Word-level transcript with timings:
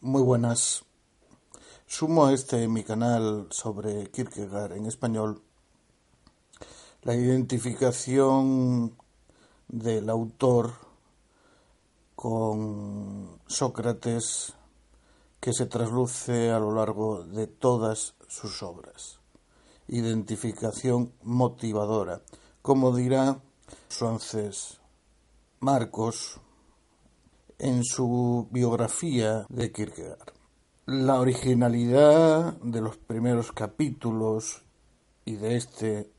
Muy 0.00 0.22
buenas. 0.22 0.84
Sumo 1.84 2.26
a 2.26 2.32
este 2.32 2.68
mi 2.68 2.84
canal 2.84 3.48
sobre 3.50 4.08
Kierkegaard 4.12 4.74
en 4.74 4.86
español 4.86 5.42
la 7.02 7.16
identificación 7.16 8.96
del 9.66 10.08
autor 10.08 10.74
con 12.14 13.40
Sócrates 13.48 14.54
que 15.40 15.52
se 15.52 15.66
trasluce 15.66 16.52
a 16.52 16.60
lo 16.60 16.72
largo 16.72 17.24
de 17.24 17.48
todas 17.48 18.14
sus 18.28 18.62
obras. 18.62 19.18
Identificación 19.88 21.12
motivadora, 21.24 22.22
como 22.62 22.94
dirá 22.94 23.40
Suances 23.88 24.78
Marcos 25.58 26.40
en 27.58 27.82
su 27.82 28.48
biografía 28.50 29.46
de 29.48 29.72
Kierkegaard. 29.72 30.32
La 30.86 31.20
originalidad 31.20 32.56
de 32.62 32.80
los 32.80 32.96
primeros 32.96 33.52
capítulos 33.52 34.62
y 35.24 35.36
de 35.36 35.56
este 35.56 36.12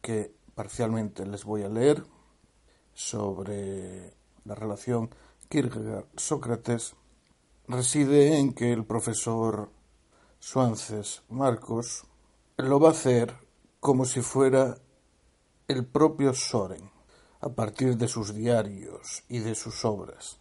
que 0.00 0.34
parcialmente 0.54 1.26
les 1.26 1.44
voy 1.44 1.62
a 1.62 1.68
leer 1.68 2.04
sobre 2.94 4.14
la 4.44 4.54
relación 4.54 5.10
Kierkegaard-Sócrates 5.50 6.94
reside 7.68 8.38
en 8.38 8.54
que 8.54 8.72
el 8.72 8.84
profesor 8.84 9.70
Suances 10.40 11.22
Marcos 11.28 12.06
lo 12.56 12.80
va 12.80 12.88
a 12.88 12.92
hacer 12.92 13.36
como 13.80 14.04
si 14.04 14.20
fuera 14.20 14.78
el 15.68 15.86
propio 15.86 16.32
Soren, 16.32 16.90
a 17.40 17.50
partir 17.50 17.96
de 17.96 18.08
sus 18.08 18.34
diarios 18.34 19.22
y 19.28 19.40
de 19.40 19.54
sus 19.54 19.84
obras. 19.84 20.40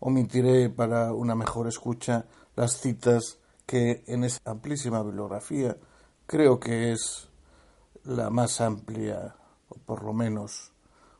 Omitiré 0.00 0.68
para 0.70 1.12
una 1.12 1.34
mejor 1.34 1.68
escucha 1.68 2.26
las 2.54 2.80
citas 2.80 3.38
que 3.64 4.04
en 4.06 4.24
esa 4.24 4.40
amplísima 4.44 5.02
bibliografía 5.02 5.76
creo 6.26 6.60
que 6.60 6.92
es 6.92 7.28
la 8.04 8.30
más 8.30 8.60
amplia, 8.60 9.34
o 9.68 9.78
por 9.78 10.04
lo 10.04 10.12
menos 10.12 10.72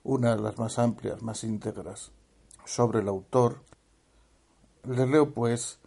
una 0.05 0.37
de 0.37 0.43
las 0.43 0.59
más 0.59 0.79
amplias, 0.79 1.23
más 1.23 1.43
íntegras, 1.43 2.13
sobre 2.65 3.01
el 3.01 3.09
autor. 3.09 3.63
Le 4.85 5.07
leo, 5.07 5.33
pues, 5.35 5.81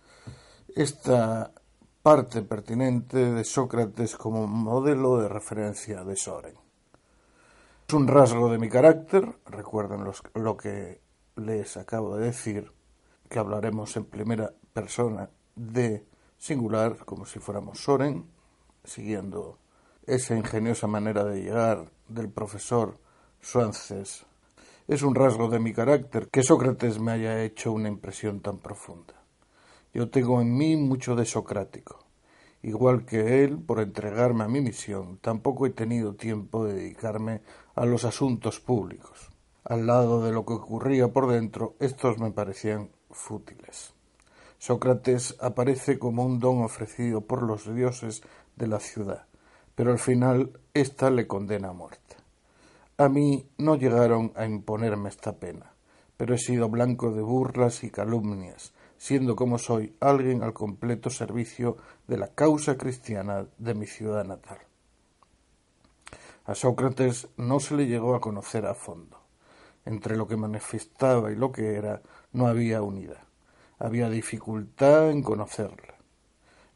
esta 0.76 1.54
parte 2.02 2.42
pertinente 2.42 3.32
de 3.32 3.44
Sócrates 3.44 4.16
como 4.16 4.48
modelo 4.48 5.18
de 5.22 5.30
referencia 5.30 6.04
de 6.04 6.16
Soren. 6.16 6.56
Es 7.88 7.94
un 7.94 8.08
rasgo 8.08 8.52
de 8.52 8.58
mi 8.58 8.70
carácter, 8.70 9.40
recuerden 9.46 10.04
lo 10.34 10.58
que 10.58 11.02
les 11.36 11.78
acabo 11.78 12.18
de 12.18 12.26
decir, 12.26 12.72
que 13.30 13.40
hablaremos 13.40 13.96
en 13.96 14.06
primera 14.06 14.52
persona 14.74 15.30
de 15.56 16.06
singular, 16.38 17.06
como 17.06 17.26
si 17.26 17.40
fuéramos 17.40 17.80
Soren, 17.80 18.26
siguiendo 18.84 19.60
esa 20.06 20.36
ingeniosa 20.36 20.88
manera 20.88 21.24
de 21.24 21.44
llegar 21.44 21.92
del 22.08 22.30
profesor 22.30 22.98
Suances. 23.40 24.26
Es 24.88 25.04
un 25.04 25.14
rasgo 25.14 25.50
de 25.50 25.60
mi 25.60 25.72
carácter 25.72 26.30
que 26.30 26.42
Sócrates 26.42 27.00
me 27.00 27.12
haya 27.12 27.44
hecho 27.44 27.72
una 27.72 27.88
impresión 27.88 28.42
tan 28.42 28.58
profunda. 28.58 29.14
Yo 29.94 30.10
tengo 30.10 30.42
en 30.42 30.58
mí 30.58 30.76
mucho 30.76 31.16
de 31.16 31.26
socrático. 31.26 32.00
Igual 32.62 33.06
que 33.06 33.44
él, 33.44 33.60
por 33.60 33.80
entregarme 33.80 34.44
a 34.44 34.48
mi 34.48 34.62
misión, 34.62 35.18
tampoco 35.20 35.66
he 35.66 35.70
tenido 35.70 36.16
tiempo 36.16 36.66
de 36.66 36.74
dedicarme 36.74 37.42
a 37.76 37.86
los 37.86 38.04
asuntos 38.04 38.60
públicos. 38.60 39.30
Al 39.64 39.86
lado 39.86 40.24
de 40.24 40.32
lo 40.32 40.46
que 40.46 40.54
ocurría 40.54 41.10
por 41.10 41.32
dentro, 41.32 41.76
estos 41.80 42.18
me 42.18 42.32
parecían 42.32 42.90
fútiles. 43.12 43.94
Sócrates 44.58 45.36
aparece 45.40 45.98
como 45.98 46.26
un 46.26 46.40
don 46.40 46.64
ofrecido 46.64 47.22
por 47.22 47.44
los 47.44 47.74
dioses 47.74 48.22
de 48.56 48.68
la 48.68 48.80
ciudad, 48.80 49.26
pero 49.76 49.92
al 49.92 50.00
final 50.00 50.60
ésta 50.74 51.10
le 51.10 51.28
condena 51.28 51.70
a 51.70 51.74
muerte. 51.74 52.18
A 52.98 53.08
mí 53.08 53.48
no 53.58 53.76
llegaron 53.76 54.34
a 54.36 54.46
imponerme 54.46 55.08
esta 55.08 55.38
pena, 55.38 55.72
pero 56.18 56.36
he 56.36 56.38
sido 56.38 56.68
blanco 56.68 57.12
de 57.12 57.22
burlas 57.22 57.86
y 57.86 57.90
calumnias, 57.90 58.74
siendo 58.98 59.38
como 59.38 59.58
soy 59.58 59.96
alguien 60.02 60.44
al 60.44 60.52
completo 60.52 61.10
servicio 61.10 61.78
de 62.08 62.18
la 62.18 62.28
causa 62.28 62.78
cristiana 62.78 63.48
de 63.58 63.74
mi 63.74 63.88
ciudad 63.88 64.26
natal. 64.26 64.58
A 66.44 66.56
Sócrates 66.56 67.30
no 67.38 67.62
se 67.62 67.76
le 67.76 67.88
llegó 67.88 68.16
a 68.16 68.20
conocer 68.20 68.66
a 68.66 68.74
fondo. 68.74 69.18
Entre 69.86 70.18
lo 70.18 70.28
que 70.28 70.36
manifestaba 70.36 71.32
y 71.32 71.36
lo 71.36 71.52
que 71.52 71.76
era 71.76 72.02
no 72.32 72.48
había 72.48 72.82
unidad. 72.82 73.24
Había 73.78 74.10
dificultad 74.10 75.10
en 75.10 75.24
conocerla. 75.24 75.96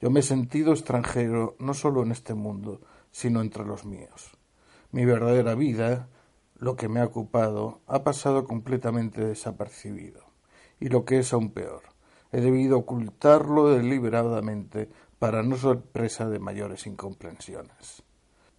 Yo 0.01 0.09
me 0.09 0.21
he 0.21 0.23
sentido 0.23 0.73
extranjero 0.73 1.55
no 1.59 1.73
solo 1.73 2.03
en 2.03 2.11
este 2.11 2.33
mundo, 2.33 2.81
sino 3.11 3.41
entre 3.41 3.65
los 3.65 3.85
míos. 3.85 4.37
Mi 4.91 5.05
verdadera 5.05 5.55
vida, 5.55 6.09
lo 6.55 6.75
que 6.75 6.89
me 6.89 6.99
ha 6.99 7.05
ocupado, 7.05 7.81
ha 7.87 8.03
pasado 8.03 8.45
completamente 8.45 9.23
desapercibido. 9.23 10.21
Y 10.79 10.89
lo 10.89 11.05
que 11.05 11.19
es 11.19 11.31
aún 11.31 11.51
peor, 11.51 11.83
he 12.31 12.41
debido 12.41 12.79
ocultarlo 12.79 13.69
deliberadamente 13.69 14.89
para 15.19 15.41
no 15.43 15.55
ser 15.55 15.79
presa 15.79 16.27
de 16.27 16.39
mayores 16.39 16.85
incomprensiones. 16.85 18.03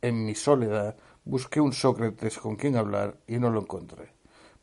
En 0.01 0.25
mi 0.25 0.35
soledad 0.35 0.97
busqué 1.25 1.61
un 1.61 1.73
Sócrates 1.73 2.39
con 2.39 2.57
quien 2.57 2.77
hablar 2.77 3.19
y 3.27 3.39
no 3.39 3.51
lo 3.51 3.61
encontré. 3.61 4.14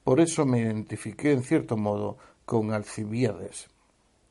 Por 0.04 0.20
eso 0.20 0.48
me 0.48 0.60
identifiqué 0.60 1.32
en 1.32 1.44
cierto 1.44 1.78
modo 1.78 2.18
con 2.46 2.74
Alcibiades. 2.74 3.70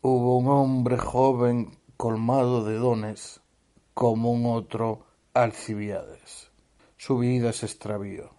Hubo 0.02 0.38
un 0.38 0.48
hombre 0.48 0.98
joven 0.98 1.78
colmado 1.96 2.64
de 2.64 2.74
dones 2.74 3.40
como 3.94 4.32
un 4.32 4.46
otro 4.46 5.06
Alcibiades. 5.32 6.50
Su 6.96 7.18
vida 7.18 7.52
se 7.52 7.66
extravió. 7.66 8.30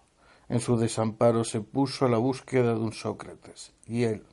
En 0.50 0.60
su 0.60 0.76
desamparo 0.76 1.44
se 1.44 1.62
puso 1.62 2.04
a 2.04 2.10
la 2.10 2.18
búsqueda 2.18 2.74
de 2.74 2.80
un 2.80 2.92
Sócrates, 2.92 3.72
y 3.86 4.02
él, 4.02 4.26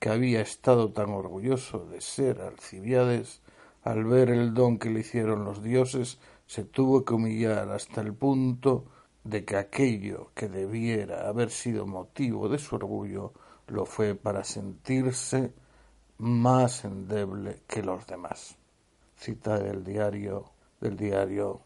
que 0.00 0.08
había 0.08 0.40
estado 0.40 0.90
tan 0.90 1.10
orgulloso 1.10 1.86
de 1.86 2.00
ser 2.00 2.40
Alcibiades, 2.40 3.40
al 3.84 4.04
ver 4.04 4.30
el 4.30 4.52
don 4.52 4.78
que 4.78 4.90
le 4.90 5.00
hicieron 5.00 5.44
los 5.44 5.62
dioses, 5.62 6.18
se 6.46 6.64
tuvo 6.64 7.04
que 7.04 7.14
humillar 7.14 7.70
hasta 7.70 8.00
el 8.00 8.12
punto 8.12 8.86
de 9.24 9.44
que 9.44 9.56
aquello 9.56 10.30
que 10.34 10.48
debiera 10.48 11.28
haber 11.28 11.50
sido 11.50 11.86
motivo 11.86 12.48
de 12.48 12.58
su 12.58 12.76
orgullo 12.76 13.32
lo 13.68 13.86
fue 13.86 14.14
para 14.14 14.44
sentirse 14.44 15.54
más 16.18 16.84
endeble 16.84 17.62
que 17.66 17.82
los 17.82 18.06
demás. 18.06 18.56
Cita 19.16 19.58
del 19.58 19.84
diario 19.84 20.50
del 20.80 20.96
diario 20.96 21.60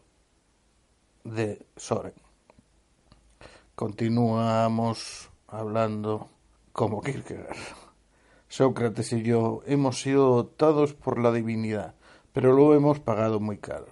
de 1.23 1.65
Soren. 1.75 2.13
Continuamos 3.73 5.29
hablando 5.47 6.29
como 6.71 7.01
Kierkegaard. 7.01 7.57
Sócrates 8.47 9.11
y 9.13 9.23
yo 9.23 9.61
hemos 9.65 10.01
sido 10.01 10.35
dotados 10.35 10.93
por 10.93 11.19
la 11.19 11.31
divinidad, 11.31 11.95
pero 12.31 12.53
lo 12.53 12.75
hemos 12.75 12.99
pagado 12.99 13.39
muy 13.39 13.57
caro. 13.57 13.87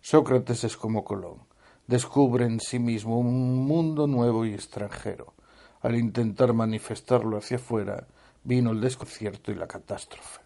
Sócrates 0.00 0.64
es 0.64 0.76
como 0.76 1.04
Colón 1.04 1.51
descubre 1.92 2.46
en 2.46 2.58
sí 2.58 2.78
mismo 2.78 3.18
un 3.18 3.66
mundo 3.66 4.06
nuevo 4.06 4.46
y 4.46 4.54
extranjero. 4.54 5.34
Al 5.82 5.94
intentar 5.94 6.54
manifestarlo 6.54 7.36
hacia 7.36 7.58
afuera, 7.58 8.06
vino 8.44 8.70
el 8.70 8.80
desconcierto 8.80 9.52
y 9.52 9.56
la 9.56 9.66
catástrofe. 9.66 10.40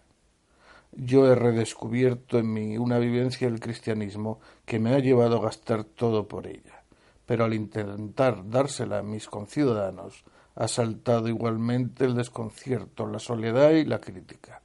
Yo 0.91 1.25
he 1.25 1.35
redescubierto 1.35 2.37
en 2.37 2.51
mí 2.51 2.77
una 2.77 2.99
vivencia 2.99 3.49
del 3.49 3.61
cristianismo 3.61 4.41
que 4.65 4.77
me 4.77 4.93
ha 4.93 4.99
llevado 4.99 5.37
a 5.37 5.43
gastar 5.43 5.85
todo 5.85 6.27
por 6.27 6.47
ella, 6.47 6.83
pero 7.25 7.45
al 7.45 7.53
intentar 7.53 8.49
dársela 8.49 8.97
a 8.97 9.03
mis 9.03 9.27
conciudadanos, 9.27 10.25
ha 10.53 10.67
saltado 10.67 11.29
igualmente 11.29 12.03
el 12.03 12.15
desconcierto, 12.15 13.07
la 13.07 13.19
soledad 13.19 13.71
y 13.71 13.85
la 13.85 14.01
crítica. 14.01 14.61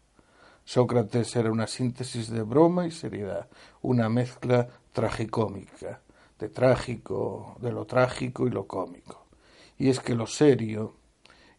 Sócrates 0.65 1.37
era 1.37 1.53
una 1.53 1.69
síntesis 1.69 2.29
de 2.29 2.43
broma 2.43 2.89
y 2.89 2.91
seriedad, 2.91 3.47
una 3.83 4.09
mezcla 4.09 4.67
tragicómica 4.93 6.01
de 6.43 6.49
trágico, 6.49 7.55
de 7.61 7.71
lo 7.71 7.85
trágico 7.85 8.49
y 8.49 8.51
lo 8.51 8.67
cómico. 8.67 9.27
Y 9.79 9.91
es 9.91 10.01
que 10.01 10.17
lo 10.17 10.27
serio 10.27 10.97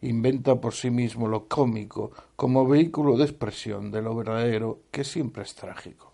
inventa 0.02 0.60
por 0.60 0.74
sí 0.74 0.90
mismo 0.90 1.26
lo 1.26 1.48
cómico 1.48 2.12
como 2.36 2.68
vehículo 2.68 3.16
de 3.16 3.24
expresión 3.24 3.90
de 3.90 4.02
lo 4.02 4.14
verdadero 4.14 4.80
que 4.90 5.02
siempre 5.02 5.42
es 5.42 5.54
trágico. 5.54 6.12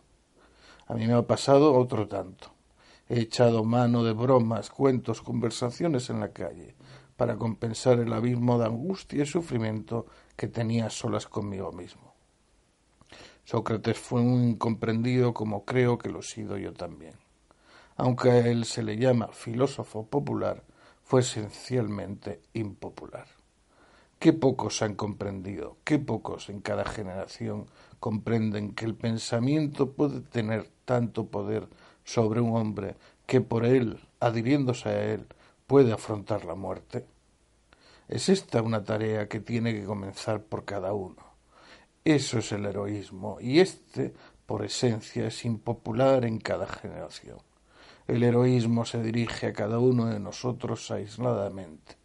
A 0.86 0.94
mí 0.94 1.04
me 1.08 1.14
ha 1.14 1.22
pasado 1.22 1.74
otro 1.74 2.06
tanto. 2.06 2.52
He 3.08 3.18
echado 3.18 3.64
mano 3.64 4.04
de 4.04 4.12
bromas, 4.12 4.70
cuentos, 4.70 5.20
conversaciones 5.20 6.08
en 6.08 6.20
la 6.20 6.30
calle, 6.30 6.76
para 7.16 7.34
compensar 7.34 7.98
el 7.98 8.12
abismo 8.12 8.56
de 8.56 8.66
angustia 8.66 9.24
y 9.24 9.26
sufrimiento 9.26 10.06
que 10.36 10.46
tenía 10.46 10.90
solas 10.90 11.26
conmigo 11.26 11.72
mismo. 11.72 12.14
Sócrates 13.42 13.98
fue 13.98 14.20
un 14.20 14.50
incomprendido 14.50 15.34
como 15.34 15.64
creo 15.64 15.98
que 15.98 16.08
lo 16.08 16.20
he 16.20 16.22
sido 16.22 16.56
yo 16.56 16.72
también 16.72 17.14
aunque 18.00 18.30
a 18.30 18.47
él 18.47 18.64
se 18.64 18.83
le 18.83 18.97
llama 18.97 19.28
filósofo 19.28 20.07
popular, 20.07 20.64
fue 21.02 21.21
esencialmente 21.21 22.40
impopular. 22.54 23.26
Qué 24.19 24.33
pocos 24.33 24.80
han 24.80 24.95
comprendido, 24.95 25.76
qué 25.85 25.99
pocos 25.99 26.49
en 26.49 26.62
cada 26.62 26.87
generación 26.87 27.66
comprenden 27.99 28.75
que 28.75 28.87
el 28.87 28.95
pensamiento 28.95 29.92
puede 29.92 30.23
tener 30.23 30.71
tanto 30.87 31.26
poder 31.26 31.69
sobre 32.02 32.40
un 32.40 32.57
hombre 32.57 32.97
que 33.26 33.42
por 33.42 33.66
él, 33.66 34.00
adhiriéndose 34.19 34.88
a 34.88 35.04
él, 35.04 35.26
puede 35.66 35.92
afrontar 35.92 36.47
la 36.47 36.54
muerte. 36.54 37.04
Es 38.09 38.30
esta 38.30 38.62
una 38.62 38.83
tarea 38.83 39.28
que 39.28 39.40
tiene 39.40 39.75
que 39.75 39.85
comenzar 39.85 40.42
por 40.42 40.64
cada 40.64 40.95
uno. 40.95 41.23
Eso 42.02 42.38
es 42.38 42.50
el 42.52 42.64
heroísmo, 42.64 43.37
y 43.42 43.61
este, 43.61 44.14
por 44.47 44.64
esencia, 44.64 45.26
es 45.26 45.45
impopular 45.45 46.25
en 46.25 46.38
cada 46.38 46.66
generación. 46.66 47.37
El 48.07 48.23
heroísmo 48.23 48.85
se 48.85 49.02
dirige 49.02 49.49
a 49.49 49.52
cada 49.52 49.78
uno 49.78 50.07
de 50.07 50.21
nosotros 50.21 50.90
aisladamente 50.90 52.00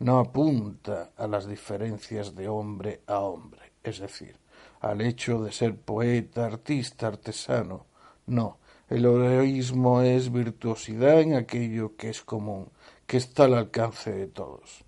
no 0.00 0.18
apunta 0.18 1.12
a 1.16 1.26
las 1.26 1.46
diferencias 1.46 2.34
de 2.34 2.48
hombre 2.48 3.02
a 3.06 3.20
hombre, 3.20 3.72
es 3.82 3.98
decir, 3.98 4.34
al 4.80 5.02
hecho 5.02 5.42
de 5.42 5.52
ser 5.52 5.76
poeta, 5.76 6.46
artista, 6.46 7.06
artesano. 7.06 7.86
No, 8.26 8.58
el 8.88 9.04
heroísmo 9.04 10.00
es 10.00 10.32
virtuosidad 10.32 11.20
en 11.20 11.34
aquello 11.34 11.96
que 11.96 12.08
es 12.08 12.22
común, 12.22 12.70
que 13.06 13.18
está 13.18 13.44
al 13.44 13.54
alcance 13.54 14.10
de 14.10 14.26
todos. 14.26 14.84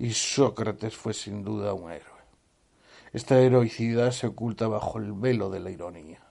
Y 0.00 0.10
Sócrates 0.10 0.96
fue 0.96 1.14
sin 1.14 1.44
duda 1.44 1.72
un 1.72 1.92
héroe. 1.92 2.16
Esta 3.12 3.38
heroicidad 3.38 4.10
se 4.10 4.26
oculta 4.26 4.66
bajo 4.66 4.98
el 4.98 5.12
velo 5.12 5.48
de 5.48 5.60
la 5.60 5.70
ironía. 5.70 6.25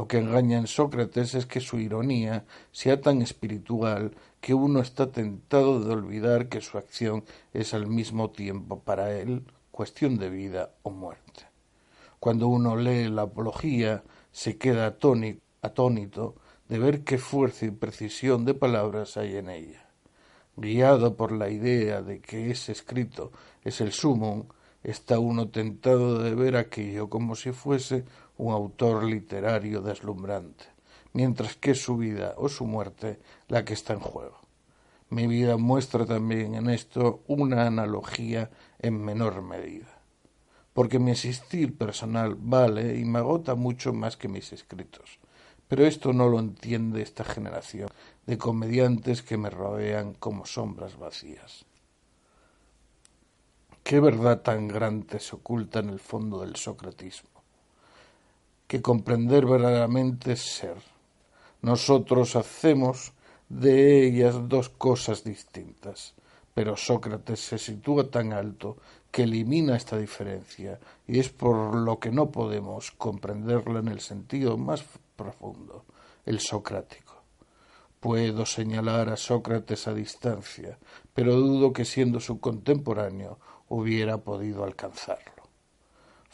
Lo 0.00 0.08
que 0.08 0.16
engaña 0.16 0.56
en 0.56 0.66
Sócrates 0.66 1.34
es 1.34 1.44
que 1.44 1.60
su 1.60 1.78
ironía 1.78 2.46
sea 2.72 3.02
tan 3.02 3.20
espiritual 3.20 4.16
que 4.40 4.54
uno 4.54 4.80
está 4.80 5.12
tentado 5.12 5.78
de 5.84 5.92
olvidar 5.92 6.48
que 6.48 6.62
su 6.62 6.78
acción 6.78 7.22
es 7.52 7.74
al 7.74 7.86
mismo 7.86 8.30
tiempo 8.30 8.80
para 8.80 9.12
él 9.12 9.44
cuestión 9.70 10.16
de 10.16 10.30
vida 10.30 10.70
o 10.84 10.90
muerte. 10.90 11.42
Cuando 12.18 12.48
uno 12.48 12.76
lee 12.76 13.10
la 13.10 13.22
apología 13.28 14.02
se 14.32 14.56
queda 14.56 14.86
atónito 14.86 16.34
de 16.70 16.78
ver 16.78 17.04
qué 17.04 17.18
fuerza 17.18 17.66
y 17.66 17.70
precisión 17.70 18.46
de 18.46 18.54
palabras 18.54 19.18
hay 19.18 19.36
en 19.36 19.50
ella. 19.50 19.86
Guiado 20.56 21.14
por 21.14 21.30
la 21.30 21.50
idea 21.50 22.00
de 22.00 22.22
que 22.22 22.50
ese 22.50 22.72
escrito 22.72 23.32
es 23.62 23.82
el 23.82 23.92
sumum, 23.92 24.44
está 24.82 25.18
uno 25.18 25.48
tentado 25.48 26.22
de 26.22 26.34
ver 26.34 26.56
aquello 26.56 27.10
como 27.10 27.36
si 27.36 27.52
fuese 27.52 28.06
un 28.40 28.54
autor 28.54 29.04
literario 29.04 29.82
deslumbrante, 29.82 30.64
mientras 31.12 31.56
que 31.56 31.72
es 31.72 31.82
su 31.82 31.98
vida 31.98 32.32
o 32.38 32.48
su 32.48 32.64
muerte 32.64 33.20
la 33.48 33.66
que 33.66 33.74
está 33.74 33.92
en 33.92 34.00
juego. 34.00 34.40
Mi 35.10 35.26
vida 35.26 35.58
muestra 35.58 36.06
también 36.06 36.54
en 36.54 36.70
esto 36.70 37.22
una 37.26 37.66
analogía 37.66 38.50
en 38.78 39.04
menor 39.04 39.42
medida, 39.42 40.00
porque 40.72 40.98
mi 40.98 41.10
existir 41.10 41.76
personal 41.76 42.34
vale 42.38 42.96
y 42.96 43.04
me 43.04 43.18
agota 43.18 43.56
mucho 43.56 43.92
más 43.92 44.16
que 44.16 44.28
mis 44.28 44.54
escritos, 44.54 45.18
pero 45.68 45.84
esto 45.84 46.14
no 46.14 46.30
lo 46.30 46.38
entiende 46.38 47.02
esta 47.02 47.24
generación 47.24 47.90
de 48.24 48.38
comediantes 48.38 49.22
que 49.22 49.36
me 49.36 49.50
rodean 49.50 50.14
como 50.14 50.46
sombras 50.46 50.98
vacías. 50.98 51.66
Qué 53.82 54.00
verdad 54.00 54.40
tan 54.40 54.66
grande 54.66 55.20
se 55.20 55.36
oculta 55.36 55.80
en 55.80 55.90
el 55.90 56.00
fondo 56.00 56.40
del 56.40 56.56
socratismo, 56.56 57.39
que 58.70 58.80
comprender 58.80 59.46
verdaderamente 59.46 60.36
ser. 60.36 60.76
Nosotros 61.60 62.36
hacemos 62.36 63.12
de 63.48 64.06
ellas 64.06 64.48
dos 64.48 64.68
cosas 64.68 65.24
distintas, 65.24 66.14
pero 66.54 66.76
Sócrates 66.76 67.40
se 67.40 67.58
sitúa 67.58 68.12
tan 68.12 68.32
alto 68.32 68.76
que 69.10 69.24
elimina 69.24 69.76
esta 69.76 69.98
diferencia 69.98 70.78
y 71.08 71.18
es 71.18 71.30
por 71.30 71.74
lo 71.74 71.98
que 71.98 72.12
no 72.12 72.30
podemos 72.30 72.92
comprenderla 72.92 73.80
en 73.80 73.88
el 73.88 73.98
sentido 73.98 74.56
más 74.56 74.84
profundo, 75.16 75.84
el 76.24 76.38
socrático. 76.38 77.24
Puedo 77.98 78.46
señalar 78.46 79.08
a 79.08 79.16
Sócrates 79.16 79.88
a 79.88 79.94
distancia, 79.94 80.78
pero 81.12 81.34
dudo 81.34 81.72
que 81.72 81.84
siendo 81.84 82.20
su 82.20 82.38
contemporáneo 82.38 83.40
hubiera 83.68 84.18
podido 84.18 84.62
alcanzarlo. 84.62 85.39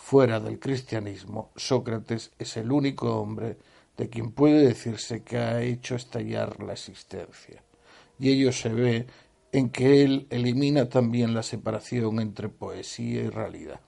Fuera 0.08 0.38
del 0.38 0.60
cristianismo, 0.60 1.50
Sócrates 1.56 2.30
es 2.38 2.56
el 2.56 2.70
único 2.70 3.20
hombre 3.20 3.58
de 3.96 4.08
quien 4.08 4.30
puede 4.30 4.64
decirse 4.64 5.25
que 5.25 5.36
ha 5.36 5.60
hecho 5.62 5.96
estallar 5.96 6.62
la 6.62 6.75
existencia, 6.75 7.64
y 8.16 8.30
ello 8.30 8.52
se 8.52 8.68
ve 8.68 9.06
en 9.50 9.68
que 9.68 10.04
él 10.04 10.28
elimina 10.30 10.88
también 10.88 11.34
la 11.34 11.42
separación 11.42 12.20
entre 12.20 12.48
poesía 12.48 13.25
y 13.25 13.30
realidad. 13.30 13.80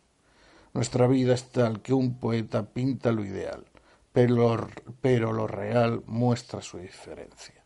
Nuestra 0.74 1.06
vida 1.06 1.34
es 1.34 1.50
tal 1.50 1.82
que 1.82 1.92
un 1.92 2.18
poeta 2.18 2.66
pinta 2.66 3.12
lo 3.12 3.24
ideal, 3.24 3.64
pero, 4.12 4.70
pero 5.00 5.32
lo 5.32 5.46
real 5.46 6.02
muestra 6.06 6.62
su 6.62 6.78
diferencia. 6.78 7.62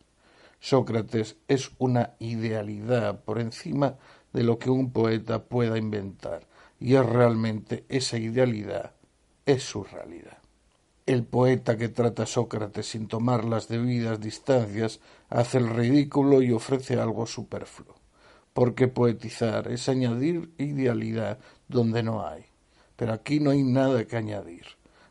Sócrates 0.59 1.37
es 1.47 1.71
una 1.79 2.13
idealidad 2.19 3.23
por 3.23 3.39
encima 3.39 3.97
de 4.31 4.43
lo 4.43 4.59
que 4.59 4.69
un 4.69 4.91
poeta 4.91 5.43
pueda 5.43 5.79
inventar, 5.79 6.52
y 6.83 6.95
es 6.95 7.05
realmente 7.05 7.85
esa 7.87 8.17
idealidad, 8.17 8.91
es 9.45 9.63
su 9.63 9.85
realidad. 9.85 10.39
El 11.05 11.23
poeta 11.23 11.77
que 11.77 11.87
trata 11.87 12.23
a 12.23 12.25
Sócrates 12.25 12.87
sin 12.87 13.07
tomar 13.07 13.45
las 13.45 13.69
debidas 13.69 14.19
distancias 14.19 14.99
hace 15.29 15.59
el 15.59 15.69
ridículo 15.69 16.41
y 16.41 16.51
ofrece 16.51 16.99
algo 16.99 17.25
superfluo, 17.25 17.95
porque 18.51 18.89
poetizar 18.89 19.71
es 19.71 19.87
añadir 19.87 20.51
idealidad 20.57 21.39
donde 21.69 22.03
no 22.03 22.27
hay. 22.27 22.43
Pero 22.97 23.13
aquí 23.13 23.39
no 23.39 23.51
hay 23.51 23.63
nada 23.63 24.03
que 24.03 24.17
añadir. 24.17 24.65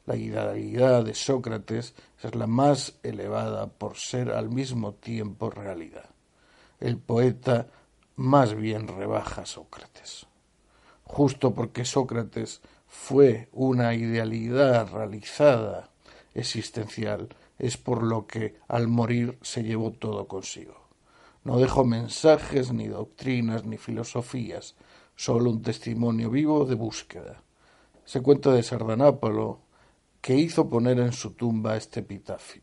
La 0.04 0.16
idealidad 0.16 1.06
de 1.06 1.14
Sócrates 1.14 1.94
es 2.22 2.34
la 2.34 2.46
más 2.46 2.98
elevada 3.02 3.66
por 3.66 3.96
ser 3.96 4.30
al 4.30 4.50
mismo 4.50 4.92
tiempo 4.92 5.48
realidad. 5.48 6.10
El 6.80 6.98
poeta 6.98 7.68
más 8.16 8.54
bien 8.54 8.88
rebaja 8.88 9.40
a 9.40 9.46
Sócrates. 9.46 10.26
Justo 11.12 11.52
porque 11.52 11.85
Sócrates 11.85 12.62
fue 12.87 13.50
una 13.52 13.92
idealidad 13.92 14.90
realizada 14.90 15.90
existencial, 16.33 17.28
es 17.59 17.76
por 17.76 18.02
lo 18.02 18.26
que 18.26 18.57
al 18.66 18.88
morir 18.88 19.38
se 19.42 19.62
llevó 19.62 19.90
todo 19.92 20.26
consigo. 20.26 20.88
No 21.45 21.59
dejó 21.59 21.85
mensajes, 21.85 22.73
ni 22.73 22.87
doctrinas, 22.87 23.66
ni 23.66 23.76
filosofías, 23.76 24.75
solo 25.14 25.50
un 25.50 25.61
testimonio 25.61 26.31
vivo 26.31 26.64
de 26.64 26.76
búsqueda. 26.76 27.42
Se 28.07 28.23
cuenta 28.23 28.50
de 28.50 28.62
Sardanápalo, 28.62 29.61
que 30.23 30.37
hizo 30.37 30.71
poner 30.71 30.99
en 30.99 31.12
su 31.12 31.33
tumba 31.33 31.76
este 31.76 32.00
epitafio. 32.00 32.62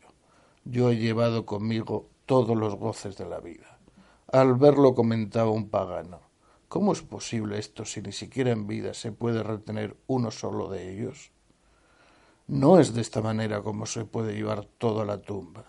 Yo 0.66 0.90
he 0.90 0.98
llevado 0.98 1.46
conmigo 1.46 2.10
todos 2.26 2.58
los 2.58 2.74
goces 2.78 3.16
de 3.16 3.30
la 3.30 3.42
vida. 3.42 3.78
Al 4.26 4.56
verlo 4.56 4.96
comentaba 4.96 5.52
un 5.52 5.70
pagano. 5.70 6.29
¿Cómo 6.70 6.94
es 6.94 7.02
posible 7.02 7.58
esto 7.58 7.84
si 7.84 8.00
ni 8.00 8.12
siquiera 8.12 8.52
en 8.52 8.68
vida 8.68 8.94
se 8.94 9.12
puede 9.12 9.42
retener 9.42 9.98
uno 10.06 10.30
solo 10.30 10.70
de 10.70 10.94
ellos? 10.94 11.32
No 12.46 12.80
es 12.80 12.94
de 12.94 13.02
esta 13.02 13.22
manera 13.22 13.64
como 13.64 13.88
se 13.88 14.06
puede 14.06 14.36
llevar 14.36 14.66
todo 14.78 15.02
a 15.02 15.06
la 15.06 15.20
tumba. 15.20 15.66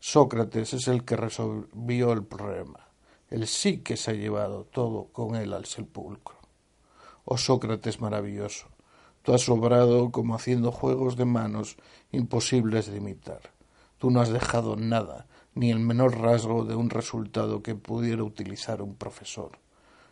Sócrates 0.00 0.74
es 0.74 0.88
el 0.88 1.04
que 1.04 1.14
resolvió 1.14 2.12
el 2.12 2.24
problema. 2.24 2.88
Él 3.28 3.46
sí 3.46 3.78
que 3.78 3.96
se 3.96 4.10
ha 4.10 4.14
llevado 4.14 4.64
todo 4.64 5.04
con 5.12 5.36
él 5.36 5.52
al 5.52 5.66
sepulcro. 5.66 6.34
Oh 7.24 7.38
Sócrates 7.38 8.00
maravilloso, 8.00 8.66
tú 9.22 9.32
has 9.32 9.48
obrado 9.48 10.10
como 10.10 10.34
haciendo 10.34 10.72
juegos 10.72 11.14
de 11.14 11.26
manos 11.26 11.76
imposibles 12.10 12.90
de 12.90 12.96
imitar. 12.96 13.52
Tú 13.98 14.10
no 14.10 14.20
has 14.20 14.30
dejado 14.30 14.74
nada, 14.74 15.28
ni 15.54 15.70
el 15.70 15.78
menor 15.78 16.18
rasgo 16.18 16.64
de 16.64 16.74
un 16.74 16.90
resultado 16.90 17.62
que 17.62 17.76
pudiera 17.76 18.24
utilizar 18.24 18.82
un 18.82 18.96
profesor. 18.96 19.60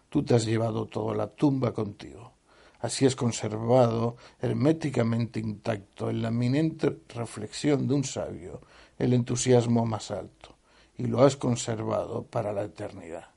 Tú 0.08 0.24
te 0.24 0.34
has 0.34 0.44
llevado 0.44 0.86
toda 0.86 1.14
la 1.14 1.28
tumba 1.28 1.72
contigo. 1.72 2.32
Así 2.80 3.06
es 3.06 3.16
conservado 3.16 4.16
herméticamente 4.40 5.40
intacto 5.40 6.10
en 6.10 6.22
la 6.22 6.28
eminente 6.28 6.96
reflexión 7.08 7.88
de 7.88 7.94
un 7.94 8.04
sabio 8.04 8.60
el 8.98 9.12
entusiasmo 9.12 9.86
más 9.86 10.10
alto, 10.10 10.56
y 10.96 11.06
lo 11.06 11.22
has 11.22 11.36
conservado 11.36 12.24
para 12.24 12.52
la 12.52 12.64
eternidad. 12.64 13.28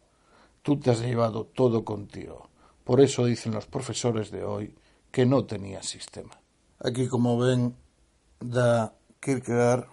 Tú 0.62 0.80
te 0.80 0.92
has 0.92 1.02
llevado 1.02 1.46
todo 1.46 1.86
contigo. 1.86 2.50
Por 2.84 3.02
eso 3.02 3.26
dicen 3.26 3.54
los 3.54 3.68
profesores 3.68 4.32
de 4.32 4.44
hoy 4.44 4.76
que 5.12 5.26
no 5.26 5.46
tenía 5.46 5.84
sistema. 5.84 6.40
Aquí, 6.80 7.08
como 7.08 7.38
ven, 7.38 7.76
da 8.40 8.96
Kierkegaard 9.20 9.88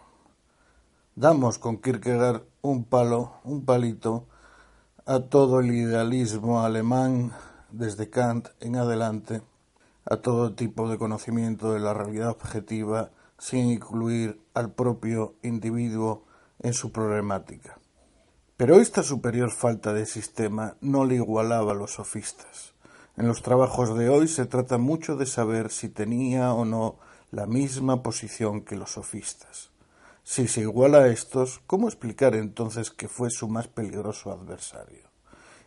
Damos 1.18 1.58
con 1.58 1.78
Kierkegaard 1.78 2.44
un 2.62 2.84
palo, 2.84 3.40
un 3.42 3.64
palito, 3.64 4.28
a 5.08 5.20
todo 5.20 5.60
el 5.60 5.72
idealismo 5.72 6.60
alemán 6.60 7.32
desde 7.70 8.10
Kant 8.10 8.48
en 8.60 8.76
adelante, 8.76 9.40
a 10.04 10.18
todo 10.18 10.52
tipo 10.52 10.86
de 10.90 10.98
conocimiento 10.98 11.72
de 11.72 11.80
la 11.80 11.94
realidad 11.94 12.28
objetiva 12.28 13.10
sin 13.38 13.70
incluir 13.70 14.38
al 14.52 14.70
propio 14.70 15.36
individuo 15.42 16.26
en 16.58 16.74
su 16.74 16.92
problemática. 16.92 17.78
Pero 18.58 18.82
esta 18.82 19.02
superior 19.02 19.50
falta 19.50 19.94
de 19.94 20.04
sistema 20.04 20.76
no 20.82 21.06
le 21.06 21.14
igualaba 21.14 21.72
a 21.72 21.74
los 21.74 21.94
sofistas. 21.94 22.74
En 23.16 23.26
los 23.28 23.40
trabajos 23.40 23.96
de 23.96 24.10
hoy 24.10 24.28
se 24.28 24.44
trata 24.44 24.76
mucho 24.76 25.16
de 25.16 25.24
saber 25.24 25.70
si 25.70 25.88
tenía 25.88 26.52
o 26.52 26.66
no 26.66 26.96
la 27.30 27.46
misma 27.46 28.02
posición 28.02 28.60
que 28.60 28.76
los 28.76 28.90
sofistas. 28.90 29.70
Si 30.30 30.46
se 30.46 30.60
iguala 30.60 30.98
a 30.98 31.08
estos, 31.08 31.62
¿cómo 31.66 31.88
explicar 31.88 32.34
entonces 32.34 32.90
que 32.90 33.08
fue 33.08 33.30
su 33.30 33.48
más 33.48 33.66
peligroso 33.66 34.30
adversario? 34.30 35.08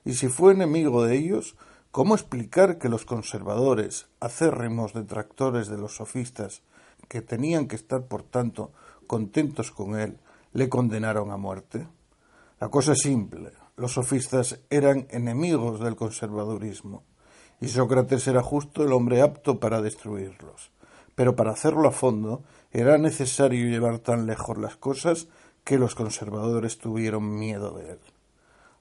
Y 0.06 0.14
si 0.14 0.28
fue 0.28 0.54
enemigo 0.54 1.04
de 1.04 1.18
ellos, 1.18 1.56
¿cómo 1.90 2.14
explicar 2.14 2.78
que 2.78 2.88
los 2.88 3.04
conservadores, 3.04 4.06
acérrimos 4.20 4.94
detractores 4.94 5.68
de 5.68 5.80
los 5.80 5.96
sofistas, 5.96 6.62
que 7.08 7.24
tenían 7.24 7.68
que 7.68 7.76
estar, 7.76 8.06
por 8.06 8.22
tanto, 8.22 8.72
contentos 9.08 9.72
con 9.72 10.00
él, 10.00 10.20
le 10.54 10.70
condenaron 10.70 11.32
a 11.32 11.38
muerte? 11.38 11.88
La 12.60 12.70
cosa 12.70 12.92
es 12.92 13.00
simple. 13.00 13.54
Los 13.78 13.94
sofistas 13.94 14.60
eran 14.70 15.08
enemigos 15.10 15.80
del 15.80 15.96
conservadurismo, 15.96 17.02
y 17.60 17.68
Sócrates 17.68 18.28
era 18.28 18.44
justo 18.44 18.84
el 18.84 18.94
hombre 18.94 19.24
apto 19.24 19.60
para 19.60 19.82
destruirlos 19.82 20.72
pero 21.16 21.36
para 21.36 21.52
hacerlo 21.52 21.88
a 21.88 21.92
fondo 21.92 22.44
era 22.72 22.98
necesario 22.98 23.68
llevar 23.68 24.00
tan 24.00 24.26
lejos 24.26 24.58
las 24.58 24.78
cosas 24.78 25.28
que 25.64 25.78
los 25.78 25.96
conservadores 25.96 26.78
tuvieron 26.78 27.38
miedo 27.38 27.72
de 27.78 27.92
él. 27.92 28.00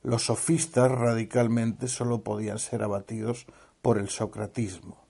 Los 0.03 0.25
sofistas 0.27 0.91
radicalmente 0.91 1.89
sólo 1.89 2.23
podían 2.23 2.59
ser 2.59 2.83
abatidos 2.83 3.47
por 3.83 3.99
el 3.99 4.09
socratismo. 4.09 5.05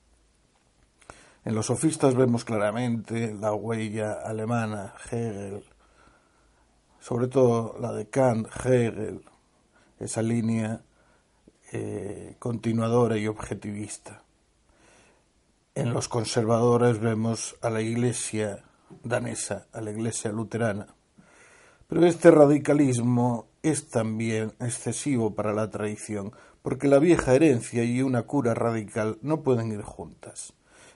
En 1.45 1.55
los 1.55 1.67
sofistas 1.67 2.15
vemos 2.15 2.45
claramente 2.45 3.35
la 3.35 3.53
huella 3.53 4.13
alemana, 4.13 4.95
Hegel, 5.11 5.65
sobre 7.01 7.29
todo 7.29 7.77
la 7.81 7.93
de 7.93 8.09
Kant, 8.09 8.49
Hegel, 8.65 9.25
esa 9.99 10.23
línea 10.23 10.83
eh, 11.73 12.37
continuadora 12.39 13.17
y 13.17 13.27
objetivista. 13.27 14.23
En 15.75 15.95
los 15.95 16.09
conservadores 16.09 16.99
vemos 16.99 17.57
a 17.63 17.71
la 17.71 17.81
iglesia 17.81 18.65
danesa, 19.03 19.67
a 19.73 19.81
la 19.81 19.91
iglesia 19.91 20.33
luterana. 20.33 20.95
Pero 21.87 22.07
este 22.07 22.31
radicalismo 22.31 23.49
es 23.63 23.89
también 23.89 24.53
excesivo 24.61 25.35
para 25.35 25.53
la 25.53 25.71
tradición, 25.71 26.33
porque 26.63 26.89
la 26.89 26.99
vieja 26.99 27.35
herencia 27.35 27.85
y 27.85 28.03
una 28.03 28.23
cura 28.23 28.55
radical 28.55 29.19
no 29.23 29.43
pueden 29.43 29.73
ir 29.73 29.83
juntas. 29.83 30.53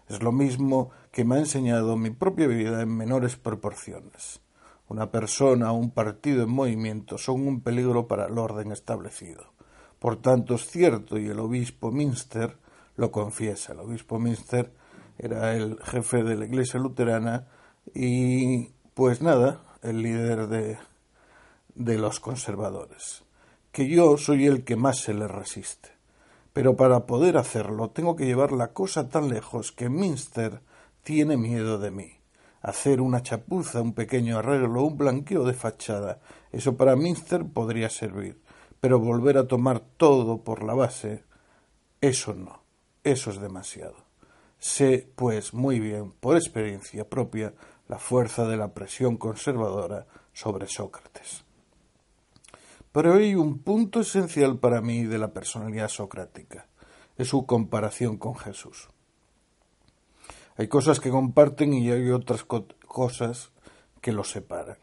Es 0.08 0.22
lo 0.22 0.32
mismo 0.32 0.90
que 1.10 1.24
me 1.24 1.36
ha 1.36 1.38
enseñado 1.38 1.96
mi 1.96 2.10
propia 2.10 2.46
vida 2.46 2.82
en 2.82 2.94
menores 2.94 3.36
proporciones. 3.36 4.40
Una 4.88 5.10
persona 5.10 5.72
o 5.72 5.76
un 5.76 5.90
partido 5.90 6.42
en 6.42 6.50
movimiento 6.50 7.16
son 7.16 7.46
un 7.46 7.62
peligro 7.62 8.06
para 8.06 8.26
el 8.26 8.36
orden 8.38 8.70
establecido. 8.70 9.54
Por 9.98 10.20
tanto, 10.20 10.56
es 10.56 10.66
cierto, 10.66 11.18
y 11.18 11.28
el 11.28 11.40
obispo 11.40 11.90
Minster 11.90 12.58
lo 12.96 13.10
confiesa. 13.10 13.72
El 13.72 13.80
obispo 13.80 14.18
Minster 14.18 14.74
era 15.16 15.54
el 15.54 15.78
jefe 15.82 16.22
de 16.22 16.36
la 16.36 16.44
iglesia 16.44 16.78
luterana 16.78 17.48
y, 17.92 18.68
pues 18.94 19.20
nada, 19.20 19.60
el 19.82 20.02
líder 20.02 20.46
de, 20.48 20.78
de 21.74 21.98
los 21.98 22.20
conservadores. 22.20 23.24
Que 23.72 23.88
yo 23.88 24.16
soy 24.16 24.46
el 24.46 24.64
que 24.64 24.76
más 24.76 24.98
se 24.98 25.14
le 25.14 25.28
resiste. 25.28 25.90
Pero 26.52 26.76
para 26.76 27.06
poder 27.06 27.36
hacerlo 27.36 27.90
tengo 27.90 28.14
que 28.14 28.26
llevar 28.26 28.52
la 28.52 28.72
cosa 28.72 29.08
tan 29.08 29.28
lejos 29.28 29.72
que 29.72 29.88
Minster 29.88 30.60
tiene 31.02 31.36
miedo 31.36 31.78
de 31.78 31.90
mí. 31.90 32.12
Hacer 32.62 33.00
una 33.00 33.22
chapuza, 33.22 33.82
un 33.82 33.92
pequeño 33.92 34.38
arreglo, 34.38 34.84
un 34.84 34.96
blanqueo 34.96 35.44
de 35.44 35.52
fachada, 35.52 36.20
eso 36.52 36.76
para 36.76 36.96
Minster 36.96 37.44
podría 37.44 37.90
servir. 37.90 38.40
Pero 38.80 39.00
volver 39.00 39.36
a 39.36 39.48
tomar 39.48 39.80
todo 39.80 40.42
por 40.42 40.62
la 40.62 40.74
base, 40.74 41.24
eso 42.00 42.34
no. 42.34 42.62
Eso 43.02 43.30
es 43.30 43.40
demasiado. 43.40 43.96
Sé, 44.58 45.10
pues, 45.14 45.52
muy 45.52 45.78
bien, 45.80 46.12
por 46.12 46.36
experiencia 46.36 47.08
propia, 47.08 47.52
la 47.88 47.98
fuerza 47.98 48.46
de 48.46 48.56
la 48.56 48.72
presión 48.74 49.16
conservadora 49.16 50.06
sobre 50.32 50.66
Sócrates. 50.66 51.44
Pero 52.92 53.14
hay 53.14 53.34
un 53.34 53.58
punto 53.58 54.00
esencial 54.00 54.58
para 54.58 54.80
mí 54.80 55.04
de 55.04 55.18
la 55.18 55.32
personalidad 55.32 55.88
socrática, 55.88 56.68
es 57.16 57.28
su 57.28 57.46
comparación 57.46 58.18
con 58.18 58.36
Jesús. 58.36 58.88
Hay 60.56 60.68
cosas 60.68 61.00
que 61.00 61.10
comparten 61.10 61.74
y 61.74 61.90
hay 61.90 62.10
otras 62.10 62.44
cosas 62.44 63.50
que 64.00 64.12
los 64.12 64.30
separan. 64.30 64.78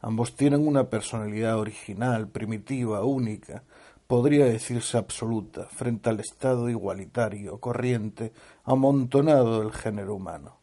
Ambos 0.00 0.34
tienen 0.34 0.66
una 0.66 0.88
personalidad 0.88 1.58
original, 1.58 2.28
primitiva, 2.28 3.04
única, 3.04 3.64
podría 4.06 4.46
decirse 4.46 4.96
absoluta, 4.96 5.66
frente 5.66 6.08
al 6.08 6.20
estado 6.20 6.70
igualitario, 6.70 7.60
corriente, 7.60 8.32
amontonado 8.64 9.60
del 9.60 9.72
género 9.72 10.14
humano. 10.14 10.59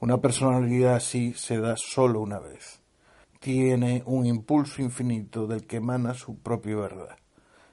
Una 0.00 0.20
personalidad 0.20 0.96
así 0.96 1.32
se 1.34 1.58
da 1.58 1.76
sólo 1.76 2.20
una 2.20 2.38
vez. 2.38 2.80
Tiene 3.40 4.02
un 4.06 4.26
impulso 4.26 4.82
infinito 4.82 5.46
del 5.46 5.66
que 5.66 5.76
emana 5.76 6.14
su 6.14 6.38
propia 6.38 6.76
verdad. 6.76 7.16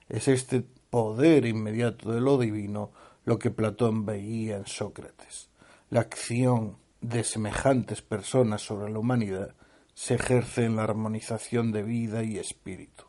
Es 0.10 0.28
este 0.28 0.66
poder 0.90 1.46
inmediato 1.46 2.12
de 2.12 2.22
lo 2.22 2.38
divino 2.38 2.92
lo 3.26 3.40
que 3.40 3.52
Platón 3.52 4.06
veía 4.06 4.58
en 4.58 4.66
Sócrates. 4.66 5.50
La 5.90 6.02
acción 6.02 6.78
de 7.02 7.24
semejantes 7.24 8.02
personas 8.02 8.62
sobre 8.62 8.92
la 8.92 9.00
humanidad 9.00 9.56
se 9.94 10.16
ejerce 10.16 10.66
en 10.66 10.76
la 10.76 10.84
armonización 10.84 11.72
de 11.72 11.84
vida 11.84 12.24
y 12.24 12.38
espíritu 12.38 13.06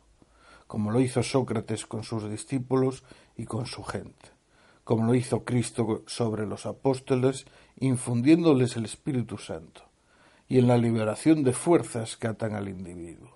como 0.67 0.91
lo 0.91 0.99
hizo 0.99 1.23
Sócrates 1.23 1.85
con 1.85 2.03
sus 2.03 2.29
discípulos 2.29 3.03
y 3.37 3.45
con 3.45 3.65
su 3.65 3.83
gente, 3.83 4.29
como 4.83 5.05
lo 5.05 5.15
hizo 5.15 5.43
Cristo 5.43 6.03
sobre 6.07 6.45
los 6.45 6.65
apóstoles, 6.65 7.45
infundiéndoles 7.79 8.75
el 8.75 8.85
Espíritu 8.85 9.37
Santo, 9.37 9.83
y 10.47 10.59
en 10.59 10.67
la 10.67 10.77
liberación 10.77 11.43
de 11.43 11.53
fuerzas 11.53 12.17
que 12.17 12.27
atan 12.27 12.53
al 12.53 12.69
individuo. 12.69 13.35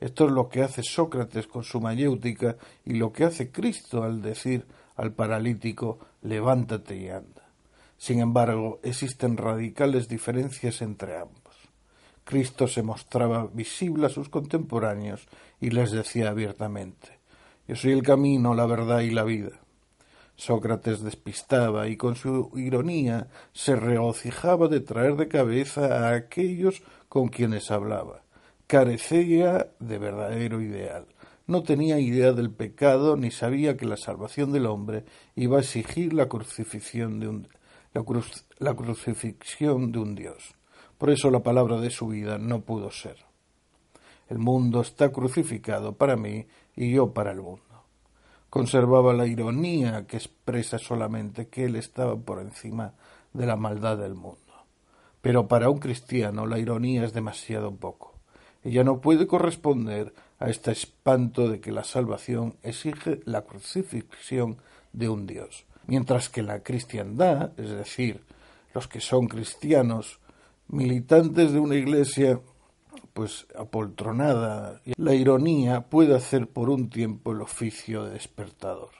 Esto 0.00 0.26
es 0.26 0.32
lo 0.32 0.48
que 0.48 0.62
hace 0.62 0.82
Sócrates 0.82 1.46
con 1.46 1.64
su 1.64 1.80
mayéutica 1.80 2.56
y 2.84 2.94
lo 2.94 3.12
que 3.12 3.24
hace 3.24 3.50
Cristo 3.50 4.02
al 4.02 4.22
decir 4.22 4.66
al 4.96 5.12
paralítico 5.12 5.98
levántate 6.22 6.96
y 6.96 7.08
anda. 7.08 7.48
Sin 7.96 8.20
embargo, 8.20 8.78
existen 8.82 9.36
radicales 9.36 10.08
diferencias 10.08 10.82
entre 10.82 11.16
ambos. 11.16 11.38
Cristo 12.24 12.68
se 12.68 12.82
mostraba 12.82 13.46
visible 13.46 14.06
a 14.06 14.10
sus 14.10 14.28
contemporáneos 14.28 15.26
y 15.60 15.70
les 15.70 15.90
decía 15.90 16.28
abiertamente 16.28 17.18
Yo 17.66 17.74
soy 17.74 17.92
el 17.92 18.02
camino, 18.02 18.54
la 18.54 18.66
verdad 18.66 19.00
y 19.00 19.10
la 19.10 19.24
vida. 19.24 19.58
Sócrates 20.38 21.02
despistaba 21.02 21.88
y 21.88 21.96
con 21.96 22.14
su 22.14 22.52
ironía 22.54 23.26
se 23.52 23.74
regocijaba 23.74 24.68
de 24.68 24.78
traer 24.78 25.16
de 25.16 25.26
cabeza 25.26 26.08
a 26.08 26.14
aquellos 26.14 26.80
con 27.08 27.26
quienes 27.26 27.72
hablaba. 27.72 28.22
Carecía 28.68 29.72
de 29.80 29.98
verdadero 29.98 30.62
ideal. 30.62 31.06
No 31.48 31.64
tenía 31.64 31.98
idea 31.98 32.32
del 32.32 32.52
pecado 32.52 33.16
ni 33.16 33.32
sabía 33.32 33.76
que 33.76 33.86
la 33.86 33.96
salvación 33.96 34.52
del 34.52 34.66
hombre 34.66 35.04
iba 35.34 35.56
a 35.56 35.60
exigir 35.60 36.12
la 36.12 36.28
crucifixión 36.28 37.18
de 37.18 37.26
un, 37.26 37.48
la 38.58 38.74
crucifixión 38.74 39.90
de 39.90 39.98
un 39.98 40.14
Dios. 40.14 40.54
Por 40.98 41.10
eso 41.10 41.32
la 41.32 41.42
palabra 41.42 41.80
de 41.80 41.90
su 41.90 42.06
vida 42.06 42.38
no 42.38 42.60
pudo 42.60 42.92
ser. 42.92 43.16
El 44.28 44.38
mundo 44.38 44.82
está 44.82 45.10
crucificado 45.10 45.96
para 45.96 46.14
mí 46.16 46.46
y 46.76 46.92
yo 46.92 47.12
para 47.12 47.32
el 47.32 47.40
mundo. 47.40 47.67
Conservaba 48.50 49.12
la 49.12 49.26
ironía 49.26 50.06
que 50.06 50.16
expresa 50.16 50.78
solamente 50.78 51.48
que 51.48 51.64
él 51.64 51.76
estaba 51.76 52.16
por 52.16 52.40
encima 52.40 52.94
de 53.32 53.46
la 53.46 53.56
maldad 53.56 53.98
del 53.98 54.14
mundo. 54.14 54.38
Pero 55.20 55.48
para 55.48 55.68
un 55.68 55.78
cristiano 55.78 56.46
la 56.46 56.58
ironía 56.58 57.04
es 57.04 57.12
demasiado 57.12 57.74
poco. 57.74 58.14
Ella 58.64 58.84
no 58.84 59.00
puede 59.00 59.26
corresponder 59.26 60.14
a 60.38 60.48
este 60.48 60.72
espanto 60.72 61.48
de 61.48 61.60
que 61.60 61.72
la 61.72 61.84
salvación 61.84 62.56
exige 62.62 63.20
la 63.24 63.42
crucifixión 63.42 64.58
de 64.92 65.08
un 65.08 65.26
Dios, 65.26 65.66
mientras 65.86 66.28
que 66.28 66.42
la 66.42 66.62
cristiandad, 66.62 67.52
es 67.58 67.70
decir, 67.70 68.22
los 68.74 68.88
que 68.88 69.00
son 69.00 69.26
cristianos, 69.26 70.20
militantes 70.68 71.52
de 71.52 71.60
una 71.60 71.76
iglesia 71.76 72.40
pues 73.12 73.46
apoltronada. 73.56 74.80
La 74.96 75.14
ironía 75.14 75.82
puede 75.82 76.14
hacer 76.14 76.48
por 76.48 76.70
un 76.70 76.90
tiempo 76.90 77.32
el 77.32 77.40
oficio 77.40 78.04
de 78.04 78.12
despertador. 78.12 78.90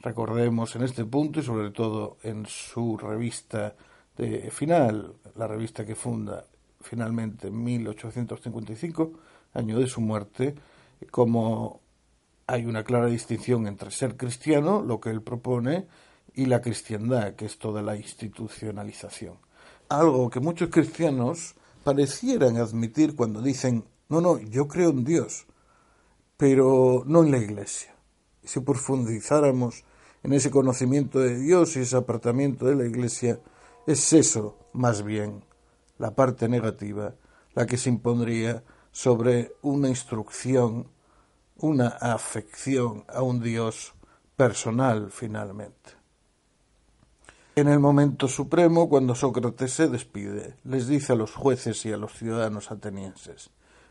Recordemos 0.00 0.76
en 0.76 0.82
este 0.82 1.04
punto 1.04 1.40
y 1.40 1.42
sobre 1.42 1.70
todo 1.70 2.18
en 2.22 2.46
su 2.46 2.96
revista 2.96 3.74
de 4.16 4.50
final, 4.50 5.14
la 5.36 5.46
revista 5.46 5.84
que 5.84 5.94
funda 5.94 6.44
finalmente 6.80 7.48
en 7.48 7.62
1855, 7.62 9.12
año 9.54 9.78
de 9.78 9.86
su 9.86 10.00
muerte, 10.00 10.54
como 11.10 11.80
hay 12.46 12.64
una 12.64 12.84
clara 12.84 13.06
distinción 13.06 13.66
entre 13.66 13.90
ser 13.90 14.16
cristiano, 14.16 14.82
lo 14.82 15.00
que 15.00 15.10
él 15.10 15.22
propone, 15.22 15.86
y 16.34 16.46
la 16.46 16.60
cristiandad, 16.60 17.34
que 17.34 17.46
es 17.46 17.58
toda 17.58 17.82
la 17.82 17.96
institucionalización 17.96 19.38
algo 19.88 20.28
que 20.30 20.40
muchos 20.40 20.68
cristianos 20.68 21.54
parecieran 21.84 22.56
admitir 22.56 23.14
cuando 23.16 23.42
dicen, 23.42 23.84
no, 24.08 24.20
no, 24.20 24.38
yo 24.38 24.68
creo 24.68 24.90
en 24.90 25.04
Dios, 25.04 25.46
pero 26.36 27.02
no 27.06 27.22
en 27.22 27.30
la 27.30 27.38
Iglesia. 27.38 27.94
Si 28.42 28.60
profundizáramos 28.60 29.84
en 30.22 30.32
ese 30.32 30.50
conocimiento 30.50 31.18
de 31.18 31.38
Dios 31.38 31.76
y 31.76 31.80
ese 31.80 31.96
apartamiento 31.96 32.66
de 32.66 32.76
la 32.76 32.86
Iglesia, 32.86 33.40
es 33.86 34.12
eso, 34.12 34.58
más 34.72 35.02
bien, 35.02 35.44
la 35.98 36.14
parte 36.14 36.48
negativa, 36.48 37.14
la 37.54 37.66
que 37.66 37.76
se 37.76 37.88
impondría 37.88 38.62
sobre 38.92 39.52
una 39.62 39.88
instrucción, 39.88 40.88
una 41.56 41.88
afección 41.88 43.04
a 43.08 43.22
un 43.22 43.40
Dios 43.40 43.94
personal 44.36 45.10
finalmente. 45.10 45.97
En 47.58 47.66
el 47.66 47.80
momento 47.80 48.28
supremo, 48.28 48.88
cuando 48.88 49.16
Sócrates 49.16 49.72
se 49.72 49.88
despide, 49.88 50.54
les 50.62 50.86
dice 50.86 51.14
a 51.14 51.16
los 51.16 51.34
jueces 51.34 51.84
y 51.86 51.92
a 51.92 51.96
los 51.96 52.12
ciudadanos 52.12 52.70
atenienses 52.70 53.50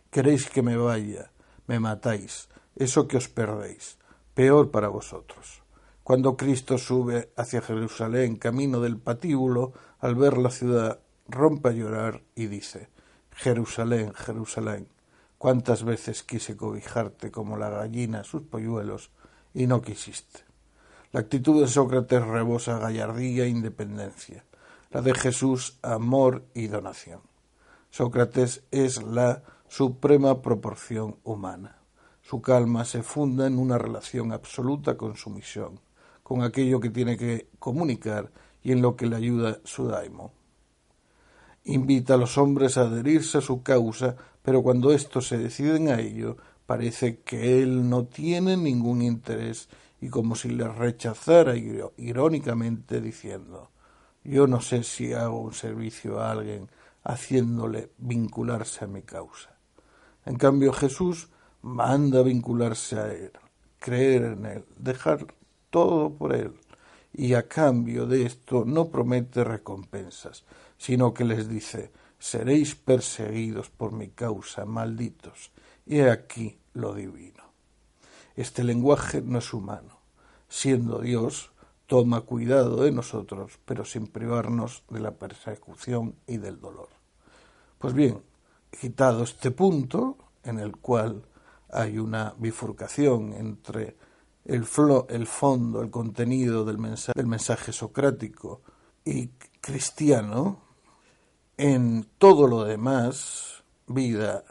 Queréis 0.10 0.50
que 0.50 0.62
me 0.62 0.78
vaya, 0.78 1.34
me 1.68 1.78
matáis, 1.82 2.48
eso 2.78 3.10
que 3.10 3.18
os 3.18 3.28
perdéis, 3.28 3.98
peor 4.34 4.72
para 4.72 4.88
vosotros. 4.88 5.64
Cuando 6.02 6.38
Cristo 6.38 6.78
sube 6.78 7.34
hacia 7.36 7.62
Jerusalén 7.62 8.38
camino 8.38 8.80
del 8.80 9.00
patíbulo, 9.00 9.74
al 10.00 10.16
ver 10.16 10.38
la 10.38 10.50
ciudad, 10.50 11.02
rompe 11.28 11.68
a 11.68 11.74
llorar 11.74 12.24
y 12.36 12.48
dice 12.48 12.88
Jerusalén, 13.32 14.14
Jerusalén, 14.14 14.88
cuántas 15.38 15.84
veces 15.84 16.24
quise 16.24 16.56
cobijarte 16.56 17.32
como 17.32 17.58
la 17.58 17.70
gallina 17.70 18.24
sus 18.24 18.44
polluelos 18.44 19.12
y 19.54 19.68
no 19.68 19.82
quisiste. 19.82 20.47
La 21.18 21.22
actitud 21.22 21.60
de 21.60 21.68
Sócrates 21.68 22.24
rebosa 22.24 22.78
gallardía 22.78 23.46
e 23.46 23.50
independencia, 23.50 24.46
la 24.92 25.02
de 25.02 25.16
Jesús 25.16 25.80
amor 25.82 26.46
y 26.54 26.68
donación. 26.68 27.22
Sócrates 27.90 28.66
es 28.70 29.02
la 29.02 29.42
suprema 29.68 30.44
proporción 30.44 31.16
humana. 31.24 31.80
Su 32.22 32.40
calma 32.40 32.86
se 32.86 33.02
funda 33.02 33.48
en 33.48 33.58
una 33.58 33.80
relación 33.80 34.32
absoluta 34.32 34.96
con 34.96 35.16
su 35.16 35.32
misión, 35.32 35.80
con 36.22 36.44
aquello 36.44 36.80
que 36.80 36.92
tiene 36.92 37.18
que 37.18 37.48
comunicar 37.58 38.32
y 38.62 38.72
en 38.72 38.84
lo 38.84 38.96
que 38.96 39.08
le 39.08 39.16
ayuda 39.16 39.58
su 39.64 39.88
daimo. 39.88 40.34
Invita 41.64 42.14
a 42.14 42.18
los 42.18 42.38
hombres 42.38 42.78
a 42.78 42.82
adherirse 42.82 43.40
a 43.40 43.42
su 43.42 43.64
causa, 43.64 44.16
pero 44.44 44.62
cuando 44.62 44.92
éstos 44.92 45.30
se 45.30 45.40
deciden 45.40 45.90
a 45.90 46.00
ello, 46.00 46.38
parece 46.68 47.22
que 47.22 47.64
él 47.64 47.90
no 47.90 48.06
tiene 48.06 48.56
ningún 48.56 49.02
interés 49.02 49.68
y 50.02 50.10
como 50.10 50.36
si 50.36 50.50
le 50.50 50.68
rechazara 50.68 51.56
irónicamente 51.56 53.02
diciendo 53.02 53.72
yo 54.28 54.46
no 54.46 54.60
sé 54.60 54.84
si 54.84 55.14
hago 55.14 55.40
un 55.40 55.54
servicio 55.54 56.20
a 56.20 56.32
alguien 56.32 56.70
haciéndole 57.04 57.92
vincularse 57.98 58.84
a 58.84 58.88
mi 58.88 59.02
causa. 59.02 59.58
En 60.26 60.36
cambio 60.36 60.74
Jesús 60.74 61.30
manda 61.62 62.22
vincularse 62.24 63.00
a 63.00 63.14
él, 63.14 63.32
creer 63.80 64.24
en 64.24 64.46
él, 64.46 64.66
dejar 64.78 65.26
todo 65.70 66.14
por 66.14 66.36
él, 66.36 66.54
y 67.14 67.36
a 67.36 67.48
cambio 67.48 68.06
de 68.06 68.26
esto 68.26 68.66
no 68.66 68.90
promete 68.90 69.46
recompensas, 69.46 70.44
sino 70.78 71.14
que 71.14 71.24
les 71.24 71.48
dice 71.48 71.92
seréis 72.20 72.76
perseguidos 72.76 73.70
por 73.70 73.94
mi 73.94 74.10
causa, 74.10 74.66
malditos, 74.66 75.52
y 75.86 76.00
he 76.00 76.10
aquí 76.12 76.58
lo 76.74 76.94
divino. 76.94 77.37
Este 78.38 78.64
lenguaje 78.64 79.22
no 79.24 79.40
es 79.40 79.52
humano. 79.52 80.00
Siendo 80.48 81.00
Dios, 81.00 81.52
toma 81.88 82.22
cuidado 82.22 82.84
de 82.84 82.92
nosotros, 82.92 83.60
pero 83.66 83.84
sin 83.84 84.06
privarnos 84.06 84.84
de 84.90 85.00
la 85.00 85.12
persecución 85.12 86.16
y 86.28 86.38
del 86.38 86.62
dolor. 86.62 86.90
Pues 87.80 87.96
bien, 87.96 88.22
quitado 88.80 89.24
este 89.24 89.50
punto, 89.50 90.18
en 90.44 90.60
el 90.60 90.78
cual 90.78 91.24
hay 91.70 91.98
una 91.98 92.36
bifurcación 92.38 93.34
entre 93.34 93.98
el, 94.46 94.68
el 95.10 95.28
fondo, 95.28 95.82
el 95.82 95.90
contenido 95.90 96.64
del 96.64 96.78
mensaje, 96.78 97.14
del 97.16 97.28
mensaje 97.28 97.74
socrático 97.74 98.62
y 99.04 99.30
cristiano, 99.60 100.62
en 101.58 102.08
todo 102.20 102.48
lo 102.48 102.66
demás, 102.66 103.64
vida 103.88 104.44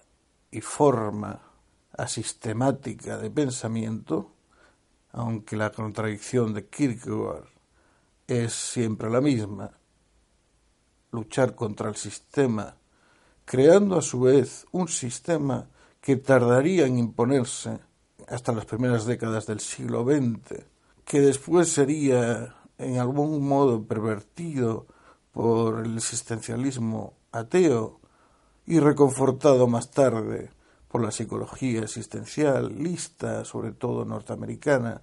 y 0.51 0.61
forma 0.61 1.46
asistemática 1.97 3.19
de 3.19 3.31
pensamiento, 3.31 4.33
aunque 5.13 5.57
la 5.57 5.71
contradicción 5.71 6.55
de 6.55 6.67
Kierkegaard 6.67 7.49
es 8.27 8.53
siempre 8.53 9.11
la 9.11 9.21
misma, 9.21 9.71
luchar 11.13 11.55
contra 11.55 11.89
el 11.89 11.97
sistema, 11.97 12.77
creando 13.45 13.97
a 13.97 14.03
su 14.03 14.21
vez 14.21 14.67
un 14.73 14.89
sistema 14.89 15.69
que 16.01 16.17
tardaría 16.17 16.87
en 16.87 16.99
imponerse 16.99 17.79
hasta 18.29 18.53
las 18.53 18.67
primeras 18.67 19.07
décadas 19.07 19.47
del 19.47 19.61
siglo 19.61 20.05
XX, 20.05 20.65
que 21.05 21.21
después 21.21 21.73
sería 21.73 22.57
en 22.79 22.99
algún 22.99 23.47
modo 23.47 23.85
pervertido 23.85 24.87
por 25.33 25.85
el 25.87 25.97
existencialismo 25.97 27.15
ateo 27.33 28.01
y 28.67 28.81
reconfortado 28.81 29.69
más 29.69 29.91
tarde 29.91 30.51
por 30.97 31.05
la 31.05 31.11
psicología 31.11 31.83
existencial, 31.83 32.75
lista, 32.83 33.45
sobre 33.45 33.73
todo 33.73 34.07
norteamericana, 34.07 35.03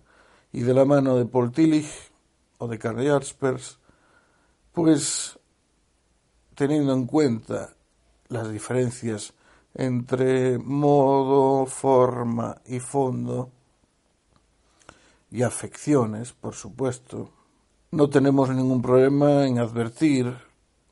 y 0.51 0.61
de 0.61 0.73
la 0.73 0.85
mano 0.85 1.17
de 1.17 1.27
Paul 1.27 1.51
Tillich 1.51 2.11
o 2.57 2.67
de 2.67 2.79
Karl 2.79 3.05
Jaspers, 3.05 3.77
pues 4.71 5.37
teniendo 6.55 6.93
en 6.93 7.05
cuenta 7.05 7.75
las 8.29 8.51
diferencias 8.51 9.35
entre 9.75 10.57
modo, 10.57 11.67
forma 11.67 12.59
y 12.65 12.79
fondo, 12.79 13.51
y 15.29 15.43
afecciones, 15.43 16.33
por 16.33 16.55
supuesto, 16.55 17.29
no 17.91 18.09
tenemos 18.09 18.49
ningún 18.49 18.81
problema 18.81 19.45
en 19.45 19.59
advertir, 19.59 20.35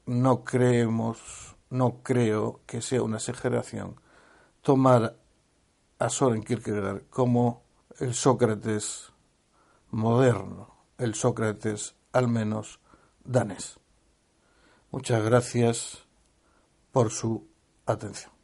no 0.06 0.44
creemos, 0.44 1.56
no 1.72 2.04
creo 2.04 2.60
que 2.68 2.84
sea 2.84 3.02
una 3.02 3.18
exageración, 3.18 3.96
tomar 4.62 5.18
a 6.00 6.10
Soren 6.10 6.44
Kierkegaard 6.44 7.08
como 7.10 7.64
el 8.00 8.14
Sócrates 8.14 9.12
moderno, 9.90 10.76
el 10.98 11.14
Sócrates 11.16 11.96
al 12.12 12.28
menos 12.28 12.80
danés. 13.24 13.80
Muchas 14.92 15.24
gracias 15.24 16.06
por 16.92 17.12
su 17.12 17.48
atención. 17.86 18.41